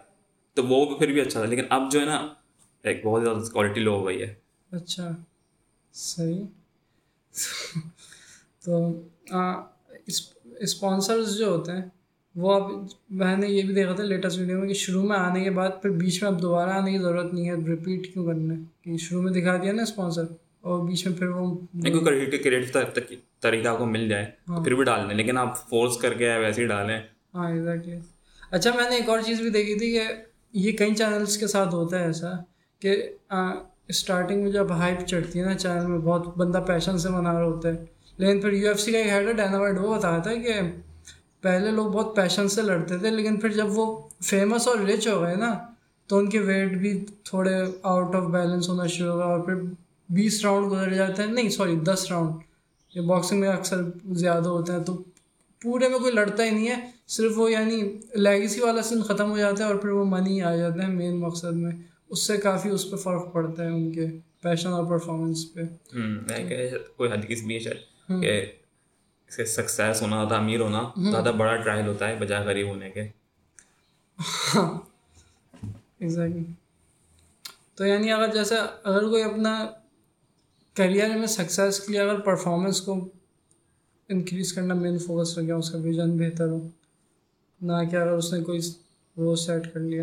[0.55, 2.29] تو وہ پھر بھی اچھا تھا لیکن اب جو ہے نا
[2.83, 4.35] ایک بہت زیادہ کوالٹی لو ہو گئی ہے۔
[4.73, 5.11] اچھا
[5.93, 6.43] صحیح۔
[8.65, 9.01] تو
[10.59, 11.83] اسپانسرز جو ہوتے ہیں
[12.35, 12.71] وہ اب
[13.11, 15.71] میں نے یہ بھی دیکھا تھا لیٹسٹ ویڈیو میں کہ شروع میں آنے کے بعد
[15.83, 18.97] پھر بیچ میں اب دوبارہ آنے کی ضرورت نہیں ہے ریپیٹ کیوں کرنا ہے؟ کہ
[18.97, 20.25] شروع میں دکھا دیا نا اسپانسر
[20.61, 21.55] اور بیچ میں پھر وہ
[22.01, 22.81] کریٹو
[23.41, 26.62] طریقہ کو مل جائے ہاں۔ پھر بھی ڈال دیں لیکن آپ فورس کر کے ویسے
[26.62, 26.99] ہی ڈالیں۔
[27.35, 27.99] ہاں ایگزیکٹلی
[28.51, 30.03] اچھا میں نے ایک اور چیز بھی دیکھی تھی کہ
[30.53, 32.33] یہ کئی چینلس کے ساتھ ہوتا ہے ایسا
[32.83, 32.97] کہ
[33.89, 37.45] اسٹارٹنگ میں جب ہائپ چڑھتی ہے نا چینل میں، بہت بندہ پیشن سے منا رہا
[37.45, 37.85] ہوتا ہے۔
[38.17, 40.52] لیکن پھر یو ایف سی کا ایک ہیڈ ہے وہ بتا تھا کہ
[41.41, 45.23] پہلے لوگ بہت پیشن سے لڑتے تھے، لیکن پھر جب وہ فیمس اور رچ ہو
[45.23, 45.59] گئے نا،
[46.06, 49.54] تو ان کے ویٹ بھی تھوڑے آؤٹ آف بیلنس ہونا شروع ہو گیا اور پھر
[50.09, 52.35] بیس راؤنڈ گزر جاتے ہیں۔ نہیں سوری دس راؤنڈ
[52.95, 55.02] یہ باکسنگ میں اکثر زیادہ ہوتے ہیں، تو
[55.63, 59.39] پورے میں کوئی لڑتا ہی نہیں ہے۔ صرف وہ یعنی لیگیسی والا سین ختم ہو
[59.39, 61.73] جاتا ہے اور پھر وہ منی آ جاتے ہیں مین مقصد میں۔
[62.13, 64.07] اس سے کافی اس پہ فرق پڑتا ہے ان کے
[64.41, 65.61] پیشن اور پرفارمنس پہ۔
[65.93, 67.75] میں کہ کوئی حد سی بھی ہے
[68.21, 68.41] کہ
[69.29, 72.91] اس کے سکسیس ہونا زیادہ امیر ہونا زیادہ بڑا ٹرائل ہوتا ہے بجائے غریب ہونے
[72.91, 73.09] کے۔
[74.55, 74.81] ہاں
[75.99, 76.45] ایگزیکٹلی
[77.75, 79.67] تو یعنی اگر جیسے اگر کوئی اپنا
[80.77, 83.09] کیریئر میں سکسیس کے لیے اگر پرفارمنس کو
[84.09, 86.69] انکریز کرنا مین فوکس ہو گیا اس کا ویژن بہتر ہو
[87.61, 88.61] نہ کہ اگر اس نے کوئی
[89.17, 90.03] وہ سیٹ کر لیا۔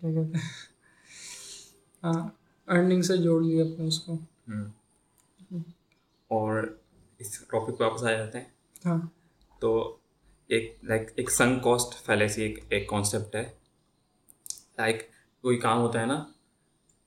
[0.00, 0.75] کیا کہتے ہیں؟
[2.06, 2.28] ہاں
[2.66, 4.18] ارننگ سے جوڑ لیا اپنے اس کو۔
[6.28, 6.76] اور
[7.18, 8.44] اس ٹاپک پہ واپس آ جاتے ہیں۔
[8.86, 8.98] ہاں۔
[9.60, 9.96] تو
[10.46, 13.52] ایک لائک ایک سنگ کاسٹ فیلیسی ایک ایک کانسیپٹ ہے۔
[14.78, 15.10] لائک
[15.42, 16.24] کوئی کام ہوتا ہے نا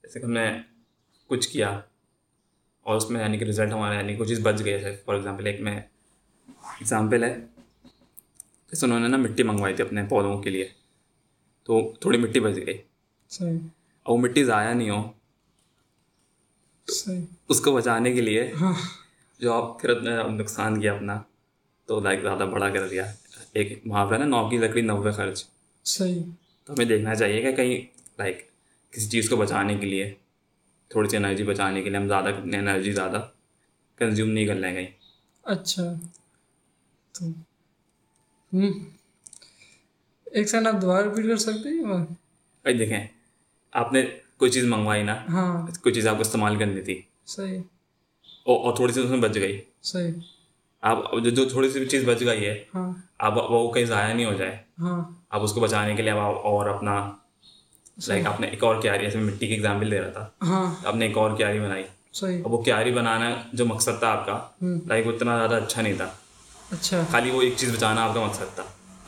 [0.04, 0.50] جیسے کہ ہم نے
[1.28, 1.80] کچھ کیا
[2.84, 5.48] اور اس میں یعنی کہ رزلٹ ہمارا یعنی کوئی چیز بچ گئی جیسے فار ایگزامپل
[5.48, 5.82] ایک میں
[6.56, 7.46] ایگزامپل ہے۔
[8.68, 10.68] جیسے انہوں نے نا مٹی منگوائی تھی اپنے پودوں کے لیے۔
[11.64, 12.78] تو تھوڑی مٹی بچ گئی۔
[14.10, 15.12] اور وہ مٹی ضائع نہیں ہو۔
[17.50, 18.74] اس کو بچانے کے لیے ہاں۔
[19.40, 21.22] جو آپ پھر نقصان کیا اپنا
[21.86, 23.14] تو لائک زیادہ بڑا کر دیا۔
[23.54, 25.46] ایک محاورہ نا نو کی لکڑی نوے خرچ۔
[25.86, 26.24] صحیح۔
[26.66, 28.50] تو ہمیں دیکھنا چاہیے کہ کہیں لائک
[28.92, 30.14] کسی چیز کو بچانے کے لیے
[30.88, 33.28] تھوڑی سی انرجی بچانے کے لیے ہم زیادہ انرجی زیادہ
[33.96, 34.88] کنزیوم نہیں کر لیں کہیں۔
[35.44, 35.84] اچھا۔
[37.12, 37.26] تو
[40.26, 43.19] ایک سال آپ دوبارہ رپیٹ کر سکتے ہیں دیکھیں۔
[43.72, 44.06] آپ نے
[44.38, 47.60] کوئی چیز منگوائی نا ہاں۔ کوئی چیز آپ کو استعمال کرنی تھی۔ صحیح۔
[48.46, 50.12] اور تھوڑی سی اس میں بچ گئی۔ صحیح۔
[50.82, 54.34] آپ جو تھوڑی سی چیز بچ گئی ہے ہاں۔ آپ وہ کہیں ضائع نہیں ہو
[54.34, 57.12] جائے۔ ہاں۔ آپ اس کو بچانے کے لیے آپ اور اپنا
[58.08, 60.28] لائک آپ نے ایک اور کیاری ایسے مٹی کی ایگزامپل دے رہا تھا۔
[60.86, 61.84] آپ نے ایک اور کیاری بنائی۔
[62.46, 64.48] اب وہ کیاری بنانا جو مقصد تھا آپ کا
[64.88, 66.10] لائک وہ اتنا زیادہ اچھا نہیں تھا۔
[66.72, 68.64] اچھا۔ خالی وہ ایک چیز بچانا آپ کا مقصد تھا۔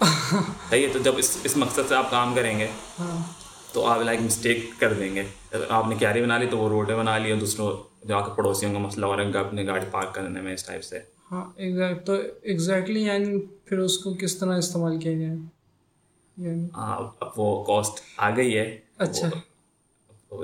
[0.70, 2.68] صحیح ہے تو جب اس اس مقصد سے آپ کام کریں گے
[3.74, 5.24] تو آپ لائک مسٹیک کر دیں گے۔
[5.70, 7.72] آپ نے کیاری بنا لی تو وہ روڈیں بنا لی اور دوسروں
[8.08, 10.84] جو آپ کے پڑوسیوں کا مسئلہ ہو رہا ہے گاڑی پارک کرنے میں اس ٹائپ
[10.84, 11.00] سے۔
[11.32, 15.36] ہاں ایگزیکٹ تو ایگزیکٹلی یعنی پھر اس کو کس طرح استعمال کیا جائے
[16.38, 19.30] یعنی ہاں، اب وہ کاسٹ آ گئی ہے۔ اچھا۔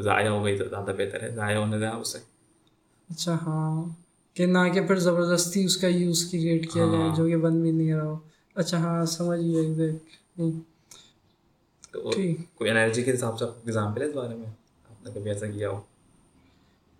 [0.02, 2.18] ضائع ہو گئی تو زیادہ بہتر ہے۔ ضائع ہونے دیں اسے۔
[3.10, 3.86] اچھا ہاں۔
[4.34, 7.62] کہ نہ کہ پھر زبردستی اس کا یوز کریٹ کیا ہاں۔ جائے جو کہ بند
[7.62, 8.18] بھی نہیں رہا ہو۔
[8.56, 10.40] اچھا ہاں سمجھ گیا ایگزیکٹ
[11.92, 12.12] تو
[12.56, 14.46] کوئی انرجی کے حساب سے آپ اگزامپل ہے اس بارے میں؟
[14.90, 15.82] آپ نے کبھی ایسا کیا ہو؟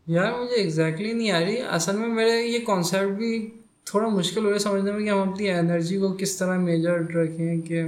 [0.08, 3.50] یار مجھے ایگزیکٹلی نہیں آ رہی۔ اصل میں میرے یہ کانسیپٹ بھی
[3.84, 7.00] تھوڑا مشکل ہو رہا ہے سمجھنے میں کہ ہم اپنی انرجی کو کس طرح میجر
[7.00, 7.84] رکھیں کہ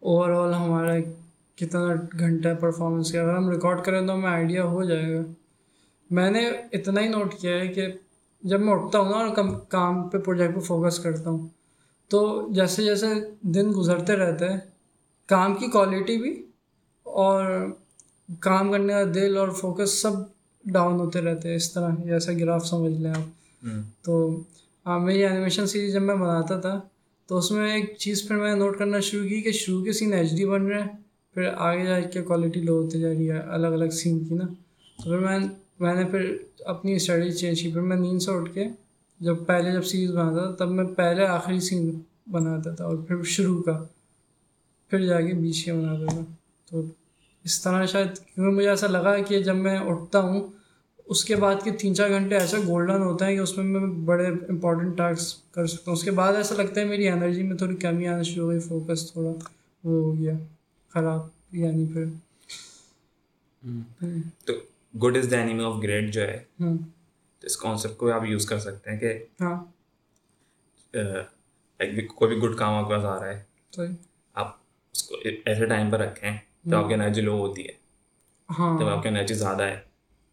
[0.00, 0.94] اوور آل ہمارا
[1.56, 5.20] کتنا گھنٹہ پرفارمنس کیا۔ اگر ہم ریکارڈ کریں تو ہمیں آئیڈیا ہو جائے گا۔
[6.10, 7.86] میں نے اتنا ہی نوٹ کیا ہے کہ
[8.42, 11.48] جب میں اٹھتا ہوں نا اور کم کام پہ پروجیکٹ پہ فوکس کرتا ہوں
[12.08, 13.06] تو جیسے جیسے
[13.40, 14.60] دن گزرتے رہتے ہیں
[15.30, 16.42] کام کی کوالٹی بھی
[17.02, 17.66] اور
[18.40, 20.12] کام کرنے کا دل اور فوکس سب
[20.64, 23.66] ڈاؤن ہوتے رہتے ہیں اس طرح جیسا گراف سمجھ لیں آپ۔
[24.02, 24.42] تو
[24.86, 26.80] ہاں میری اینیمیشن سیریز جب میں بناتا تھا
[27.26, 30.12] تو اس میں ایک چیز پھر میں نوٹ کرنا شروع کی کہ شروع کے سین
[30.12, 30.88] ایچ ڈی بن رہے ہیں
[31.34, 34.44] پھر آگے جا کے کوالٹی لو ہوتی جا رہی ہے الگ الگ سین کی نا۔
[34.96, 35.38] تو پھر میں
[35.80, 38.64] میں نے پھر اپنی اسٹڈی چینج کی۔ پھر میں نیند سے اٹھ کے
[39.20, 43.22] جب پہلے جب سیریز بناتا تھا تب میں پہلے آخری سین بناتا تھا اور پھر
[43.22, 43.84] شروع کا۔
[44.90, 46.20] پھر جا کے بیچ کے بناتا تھا
[46.68, 46.82] تو
[47.44, 50.46] اس طرح شاید کیونکہ مجھے ایسا لگا کہ جب میں اٹھتا ہوں
[51.06, 53.80] اس کے بعد کے تین چار گھنٹے ایسا گولڈن ہوتا ہے کہ اس میں میں
[54.04, 57.56] بڑے امپورٹنٹ ٹاسک کر سکتا ہوں۔ اس کے بعد ایسا لگتا ہے میری انرجی میں
[57.56, 59.30] تھوڑی کمی آنا شروع ہو گئی فوکس تھوڑا
[59.84, 60.32] وہ ہو گیا
[60.94, 61.20] خراب۔
[61.52, 62.04] یعنی پھر
[64.44, 64.52] تو
[64.94, 66.74] good is the enemy of great جو ہے تو
[67.42, 69.56] اس کانسیپٹ کو آپ یوز کر سکتے ہیں کہ ہاں۔
[72.14, 73.40] کوئی بھی گڈ کام آپ کے پاس آ رہا ہے
[74.92, 77.72] اس کو ایسے ٹائم پر رکھیں جب آپ کی انرجی لو ہوتی ہے۔
[78.58, 79.80] ہاں۔ جب آپ کی انرجی زیادہ ہے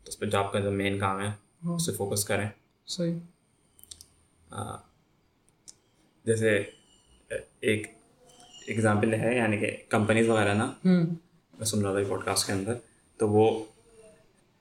[0.04, 1.28] تو اس پہ جو آپ کا جو مین کام ہے
[1.65, 2.50] ہاں۔ اس پہ فوکس کریں۔
[2.86, 3.15] صحیح۔
[6.26, 6.63] جیسے
[7.60, 7.88] ایک
[8.67, 11.06] ایگزامپل ہے یعنی کہ کمپنیز وغیرہ نا ہوں
[11.58, 12.74] میں سن رہا تھا پوڈ کاسٹ کے اندر
[13.17, 13.65] تو وہ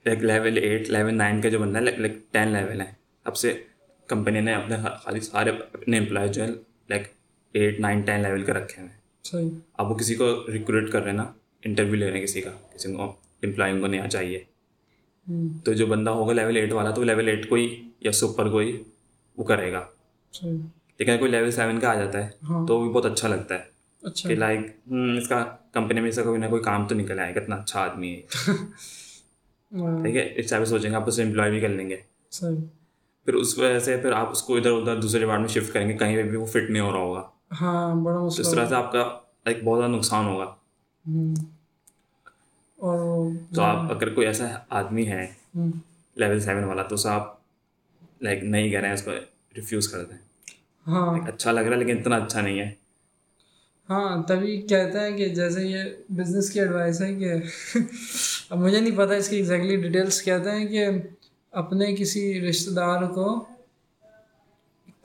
[0.05, 2.93] ایک لیول ایٹ لیول نائن کا جو بندہ ہے لائک ٹین لیول ہے۔
[3.25, 3.63] اب سے
[4.07, 6.49] کمپنی نے اپنے خالی سارے اپنے امپلائز جو ہے
[6.89, 7.03] like
[7.53, 8.96] eight nine ten level کے رکھے ہوئے ہیں۔
[9.31, 11.25] صحیح۔ اب وہ کسی کو ریکروٹ کر رہے ہیں نا
[11.65, 13.03] انٹرویو لے رہے ہیں کسی کا کسی کو
[13.43, 14.45] امپلائنگ کو نیا چاہیے۔
[15.65, 18.59] تو جو بندہ ہوگا لیول ایٹ والا تو لیول ایٹ کو ہی یا سپر کو
[18.59, 18.83] ہی
[19.37, 19.85] وہ کرے گا۔
[20.99, 23.55] لیکن کوئی لیول سیون کا آ جاتا ہے ہاں۔ تو وہ بھی بہت اچھا لگتا
[23.55, 23.63] ہے۔
[24.03, 24.61] اچھا۔ کہ لائک
[25.19, 28.15] اس کا کمپنی میں سے کوئی نہ کوئی کام تو نکل آئے کتنا اچھا آدمی
[28.15, 28.21] ہے۔
[30.03, 31.97] ٹھیک ہے اس ٹائپ سے سوچیں گے آپ اسے امپلائی بھی کر لیں گے۔
[33.25, 35.97] پھر اس وجہ سے پھر آپ اس کو ادھر ادھر دوسرے ڈپارٹمنٹ شفٹ کریں گے
[35.97, 38.69] کہیں پہ بھی وہ فٹ نہیں ہو رہا ہوگا۔ ہاں بڑا تو اس مسئلہ طرح
[38.69, 39.01] سے آپ کا
[39.45, 40.45] ایک بہت زیادہ نقصان ہوگا۔
[42.79, 45.27] اور تو آپ اگر کوئی ایسا آدمی ہے
[46.17, 47.35] لیول سیون والا تو اسے آپ
[48.21, 49.11] لائک نہیں کہہ رہے ہیں اس کو
[49.57, 50.17] ریفیوز کر دیں۔
[50.87, 52.71] ہاں۔ اچھا لگ رہا ہے لیکن اتنا اچھا نہیں ہے۔
[53.89, 57.33] ہاں تبھی کہتے ہیں کہ جیسے یہ بزنس کی ایڈوائس ہے کہ
[58.51, 60.87] اب مجھے نہیں پتہ اس کی ایگزیکٹلی ڈیٹیلس کہتے ہیں کہ
[61.53, 63.45] اپنے کسی رشتہ دار کو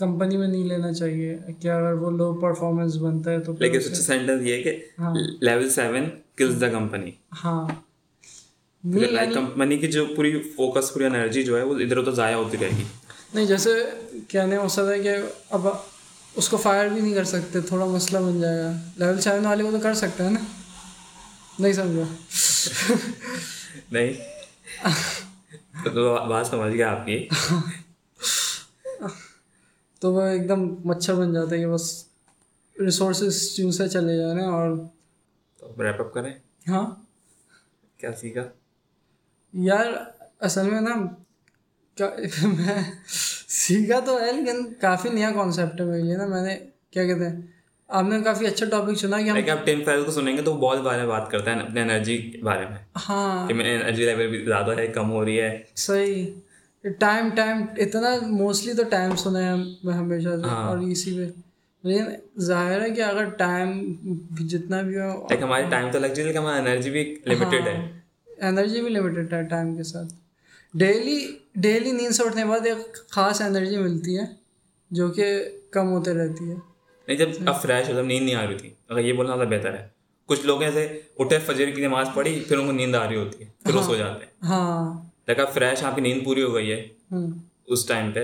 [0.02, 3.98] کمپنی میں نہیں لینا چاہیے کہ اگر وہ لو پرفارمنس بنتا ہے تو لیکن سچ
[3.98, 7.12] سینٹینس یہ ہے کہ ہاں۔ Level seven kills the company
[7.44, 7.68] ہاں۔
[8.84, 12.12] نہیں لائک یعنی- کمپنی کی جو پوری فوکس پوری انرجی جو ہے وہ ادھر ادھر
[12.12, 12.84] ضائع ہوتی رہے گی۔
[13.34, 13.70] نہیں جیسے
[14.28, 15.10] کہنے کا مقصد ہے کہ
[15.50, 15.68] اب
[16.36, 19.64] اس کو فائر بھی نہیں کر سکتے تھوڑا مسئلہ بن جائے گا۔ لیول سیون والے
[19.64, 20.40] کو تو کر سکتے ہیں نا؟
[21.60, 22.04] نہیں سمجھا۔
[23.92, 24.14] نہیں۔
[25.84, 27.28] تو بات سمجھ گیا آپ کی۔
[30.02, 32.06] تو وہ ایک دم مچھر بن جاتا ہے کہ بس
[32.80, 34.78] ریسورسز چوسے چلے جا رہے ہیں اور
[35.60, 36.34] تو ریپ اپ کریں؟
[36.68, 36.96] ہاں۔
[37.98, 38.42] کیا سیکھا؟
[39.54, 39.86] یار
[40.40, 40.96] اصل میں نا
[42.44, 42.82] میں
[43.48, 46.60] سیکھا تو ہے لیکن کافی نیا کانسیپٹ ہے میرے لیے نا۔ میں نے
[46.92, 47.42] کیا کہتے ہیں؟
[47.88, 50.54] آپ نے کافی اچھا ٹاپک چنا کہ ہم آپ ٹین فائیو کو سنیں گے تو
[50.54, 52.78] بہت بارے بات کرتا ہے اپنے انرجی کے بارے میں۔
[53.10, 56.34] ہاں۔ کہ میری انرجی لیول بھی زیادہ ہے کم ہو رہی ہے۔ صحیح۔
[56.84, 61.32] ٹائم ٹائم اتنا موسٹلی تو ٹائم سنا ہے میں ہمیشہ سے اور اسی پہ
[61.88, 62.06] لیکن
[62.40, 63.94] ظاہر ہے کہ اگر ٹائم
[64.40, 68.00] جتنا بھی ہو ہماری ٹائم تو لگ جائے لیکن ہماری انرجی بھی لمیٹیڈ ہے۔
[68.42, 70.14] انرجی بھی لمیٹیڈ ہے ٹائم کے ساتھ۔
[70.74, 74.24] ڈیلی ڈیلی نیند سے اٹھنے کے بعد ایک خاص انرجی ملتی ہے
[74.92, 76.56] جو کہ کم ہوتے رہتی ہے۔
[77.08, 79.50] نہیں جب اب فریش ہو جب نیند نہیں آ رہی تھی اگر یہ بولنا زیادہ
[79.50, 79.88] بہتر ہے۔
[80.26, 83.44] کچھ لوگ ایسے اٹھے فجر کی نماز پڑھی پھر ان کو نیند آ رہی ہوتی
[83.44, 86.72] ہے پھر وہ سو جاتے ہیں۔ ہاں۔ اب فریش آپ کی نیند پوری ہو گئی
[86.72, 86.88] ہے
[87.68, 88.24] اس ٹائم پہ۔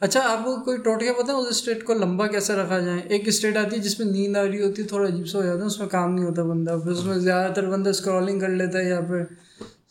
[0.00, 3.28] اچھا آپ کو کوئی ٹوٹکے پتہ ہے اس اسٹیٹ کو لمبا کیسے رکھا جائے؟ ایک
[3.28, 5.60] اسٹیٹ آتی ہے جس میں نیند آ رہی ہوتی ہے تھوڑا عجیب سا ہو جاتا
[5.60, 8.48] ہے اس میں کام نہیں ہوتا بندہ۔ پھر اس میں زیادہ تر بندہ اسکرولنگ کر
[8.48, 9.22] لیتا ہے یا پھر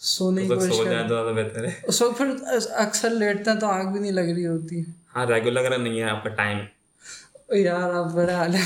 [0.07, 2.33] سونے کی کوشش سو کر جائے تو زیادہ بہتر ہے۔ اس وقت پھر
[2.77, 4.81] اکثر لیٹتا ہے تو آنکھ بھی نہیں لگ رہی ہوتی۔
[5.15, 6.57] ہاں ریگولر اگر نہیں ہے آپ کا ٹائم
[7.55, 8.61] یار آپ بڑے حال ہے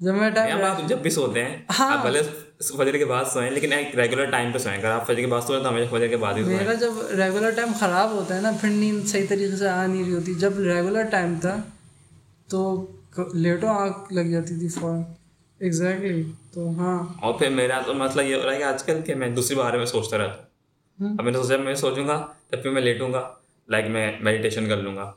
[0.00, 2.22] جب میں ٹائم آپ جب بھی سوتے ہیں آپ بھلے
[2.60, 5.40] فجر کے بعد سوئیں لیکن ایک ریگولر ٹائم پہ سوئیں۔ اگر آپ فجر کے بعد
[5.40, 8.50] سوئیں تو ہمیشہ فجر کے بعد ہی میرا جب ریگولر ٹائم خراب ہوتا ہے نا
[8.60, 11.56] پھر نیند صحیح طریقے سے آ نہیں رہی ہوتی۔ جب ریگولر ٹائم تھا
[12.50, 12.86] تو
[13.34, 15.02] لیٹو آنکھ لگ جاتی تھی فوراً۔
[15.60, 16.22] ایگزیکٹلی
[16.54, 19.14] تو ہاں۔ اور پھر میرا تو مسئلہ یہ ہو رہا ہے کہ آج کل کہ
[19.14, 20.42] میں دوسری بارے میں سوچتا رہتا
[20.98, 23.30] ہوں۔ اب میں نے سوچا میں سوچوں گا تب پھر میں لیٹوں گا۔
[23.68, 25.12] لائک میں میڈیٹیشن کر لوں گا۔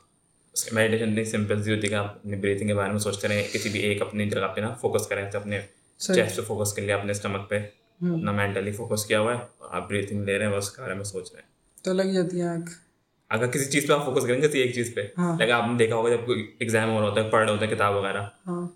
[0.72, 3.42] میڈیٹیشن اتنی سمپل سی ہوتی ہے کہ آپ اپنی بریتھنگ کے بارے میں سوچتے رہیں
[3.52, 5.60] کسی بھی ایک اپنی جگہ پہ نا فوکس کریں تو اپنے
[6.00, 7.58] چیسٹ پہ فوکس کر لیا اپنے اسٹمک پہ
[8.00, 11.04] اپنا مینٹلی فوکس کیا ہوا ہے آپ بریتھنگ لے رہے ہیں بس کے بارے میں
[11.04, 12.70] سوچ رہے ہیں تو لگ جاتی ہے آنکھ
[13.30, 15.76] اگر کسی چیز پہ آپ فوکس کریں گے کسی ایک چیز پہ لائک آپ نے
[15.78, 18.22] دیکھا ہوگا جب کوئی ایگزام ہو رہا ہوتا ہے پڑھ رہے ہوتے ہیں کتاب وغیرہ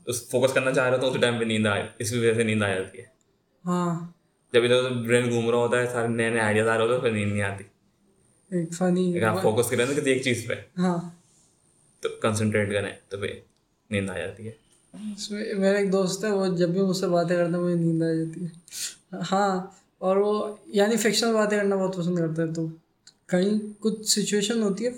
[0.07, 2.62] اس فوکس کرنا چاہ رہے تو اس ٹائم پہ نیند آئے اس وجہ سے نیند
[2.62, 3.04] آ جاتی ہے
[3.64, 3.94] ہاں
[4.52, 7.00] جب ادھر برین گھوم رہا ہوتا ہے سارے نئے نئے آئیڈیاز آ رہے ہوتے ہیں
[7.00, 7.64] پھر نیند نہیں آتی
[8.50, 10.98] ایک فنی اگر آپ فوکس کریں نا کسی ایک چیز پہ ہاں
[12.02, 13.38] تو کنسنٹریٹ کریں تو پھر
[13.90, 14.67] نیند آ جاتی ہے اس
[15.59, 18.12] میرا ایک دوست ہے، وہ جب بھی مجھ سے باتیں کرتا ہے، مجھے نیند آ
[18.12, 18.48] جاتی ہے۔
[19.33, 19.66] ہاں
[19.98, 22.66] اور وہ یعنی فکشنل باتیں کرنا بہت پسند کرتا ہے تو۔
[23.27, 24.90] کہیں کچھ سچویشن ہوتی ہے،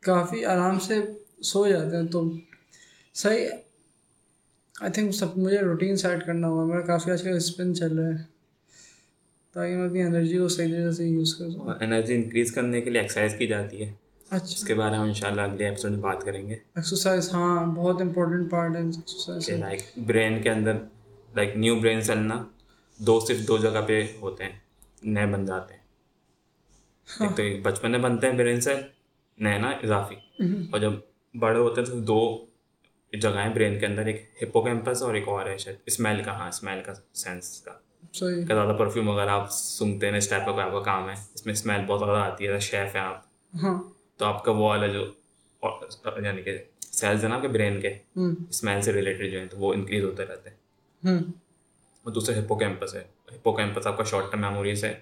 [0.00, 0.94] کافی آرام سے
[1.42, 2.32] سو جاتے ہیں تو۔
[3.14, 3.48] صحیح
[4.80, 8.08] آئی تھنک سب مجھے روٹین سیٹ کرنا ہوگا میرا کافی آج کل اسپن چل رہا
[8.08, 8.38] ہے۔
[9.52, 12.90] تاکہ میں اپنی انرجی کو صحیح طریقے سے یوز کر سکوں۔ انرجی انکریز کرنے کے
[12.90, 13.92] لیے ایکسرسائز کی جاتی ہے۔
[14.30, 17.32] اچھا۔ اس کے بارے میں ان شاء اللہ اگلے ایپیسوڈ میں بات کریں گے۔ ایکسرسائز
[17.32, 20.72] ہاں بہت امپورٹنٹ پارٹ ہے ایکسرسائز لائک برین کے اندر
[21.36, 22.44] لائک نیو برین سیل نا
[22.98, 24.52] دو صرف دو جگہ پہ ہوتے ہیں
[25.02, 25.80] نئے بن جاتے ہیں۔
[27.20, 28.80] ایک تو بچپن میں بنتے ہیں برین سیل
[29.38, 30.14] نئے نا اضافی۔
[30.72, 30.92] اور جب
[31.38, 32.46] بڑے ہوتے ہیں تو دو
[33.12, 36.32] جگہ ہیں برین کے اندر ایک ہپو کیمپس اور ایک اور ہے شاید۔ اسمیل کا
[36.32, 37.72] ہاں اسمیل کا سینس کا۔
[38.12, 41.14] صحیح۔ کہ زیادہ پرفیوم وغیرہ آپ سنگتے ہیں اس ٹائپ کا آپ کا کام ہے۔
[41.34, 43.22] اس میں اسمیل بہت زیادہ آتی ہے شیف ہیں آپ۔
[43.62, 43.82] ہاں۔
[44.18, 45.12] تو آپ کا وہ والا جو
[46.22, 47.98] یعنی کہ سیلز ہیں نا آپ کے برین کے
[48.50, 50.56] اسمیل سے ریلیٹڈ جو ہیں تو وہ انکریز ہوتے رہتے ہیں۔
[52.02, 55.00] اور دوسرے ہپو کیمپس ہے۔ ہپو کیمپس آپ کا شارٹ ٹرم میموریز ہے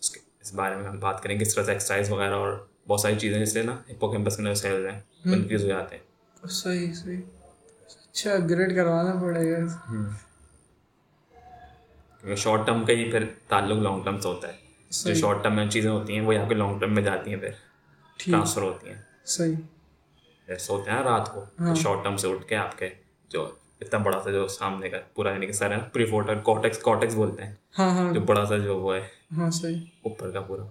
[0.00, 2.66] اس کے اس بارے میں ہم بات کریں گے۔ کس طرح سے ایکسرسائز وغیرہ اور
[2.88, 5.68] بہت ساری چیزیں جس سے نا ہپو کیمپس کے اندر سیلز ہیں وہ انکریز ہو
[5.68, 6.02] جاتے ہیں۔
[6.48, 7.20] صحیح صحیح۔
[7.86, 9.58] اچھا گریڈ کروانا پڑے گا۔
[12.20, 14.52] کیونکہ شارٹ ٹرم کا ہی پھر تعلق لانگ ٹرم سے ہوتا ہے۔
[15.04, 17.40] جو شارٹ ٹرم میں چیزیں ہوتی ہیں وہ یہاں پہ لانگ ٹرم میں جاتی ہیں
[17.40, 17.71] پھر۔
[18.26, 19.54] ٹرانسفر ہوتی ہیں؟ صحیح۔
[20.48, 22.88] جیسے ہوتے ہیں رات کو۔ شارٹ ٹرم سے اٹھ کے آپ کے
[23.28, 27.14] جو اتنا بڑا سا جو سامنے کا پورا یعنی کہ ہے پری فوٹر کوٹیکس کوٹیکس
[27.14, 29.00] بولتے ہیں۔ ہاں ہاں۔ جو بڑا سا جو وہ ہے۔
[29.36, 30.62] ہاں صحیح۔ اوپر کا پورا۔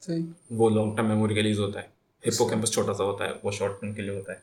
[0.00, 1.86] صحیح۔ وہ لانگ ٹرم میموری کے لیے ہوتا ہے۔
[2.28, 4.38] ہپو کیمپس چھوٹا سا ہوتا ہے وہ شارٹ ٹرم کے لیے ہوتا ہے۔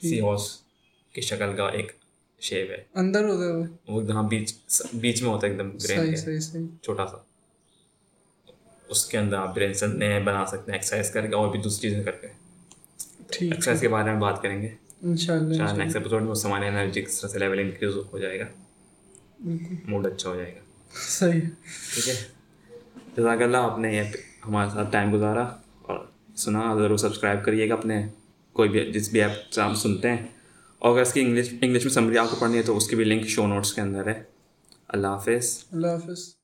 [0.00, 0.60] سی ہارس
[1.12, 1.92] کی شکل کا ایک
[2.40, 4.54] شیپ ہے۔ اندر ہوتا ہے وہ۔ یہاں بیچ
[4.92, 6.14] بیچ میں ہوتا ہے ایک دم برین
[6.82, 7.16] چھوٹا سا۔
[8.88, 11.60] اس کے اندر آپ برین سے نئے بنا سکتے ہیں ایکسرسائز کر کے اور بھی
[11.60, 12.26] دوسری چیزیں کر کے
[13.30, 14.68] ٹھیک ایکسرسائز کے بارے میں بات کریں گے۔
[15.02, 18.40] ان شاء اللہ نیکسٹ ایپیسوڈ میں ہماری انرجی کس طرح سے لیول انکریز ہو جائے
[18.40, 18.44] گا۔
[19.84, 20.60] موڈ اچھا ہو جائے گا۔
[21.08, 21.40] صحیح۔
[21.94, 22.14] ٹھیک ہے۔
[23.16, 24.02] جزاک اللہ آپ نے یہ
[24.46, 25.42] ہمارے ساتھ ٹائم گزارا۔
[25.82, 28.06] اور سنا ضرور سبسکرائب کریے گا اپنے
[28.52, 30.26] کوئی بھی جس بھی ایپ سے آپ سنتے ہیں۔
[30.78, 32.96] اور اگر اس کی انگلش انگلش میں سمری آپ کو پڑھنی ہے تو اس کی
[32.96, 34.22] بھی لنک شو نوٹس کے اندر ہے۔
[34.88, 36.35] اللہ حافظ۔ اللہ حافظ۔